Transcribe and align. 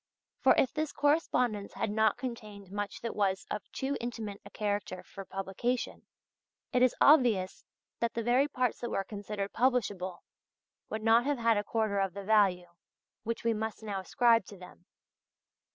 For 0.39 0.55
if 0.57 0.73
this 0.73 0.91
correspondence 0.91 1.73
had 1.73 1.91
not 1.91 2.17
contained 2.17 2.71
much 2.71 3.01
that 3.01 3.15
was 3.15 3.45
of 3.51 3.71
too 3.71 3.95
intimate 4.01 4.41
a 4.43 4.49
character 4.49 5.03
for 5.03 5.25
publication, 5.25 6.07
it 6.73 6.81
is 6.81 6.95
obvious 6.99 7.63
that 7.99 8.15
the 8.15 8.23
very 8.23 8.47
parts 8.47 8.79
that 8.79 8.89
were 8.89 9.03
considered 9.03 9.53
publishable, 9.53 10.23
would 10.89 11.03
not 11.03 11.25
have 11.25 11.37
had 11.37 11.57
a 11.57 11.63
quarter 11.63 11.99
of 11.99 12.15
the 12.15 12.23
value 12.23 12.71
which 13.21 13.43
we 13.43 13.53
must 13.53 13.83
now 13.83 13.99
ascribe 13.99 14.43
to 14.45 14.57
them. 14.57 14.85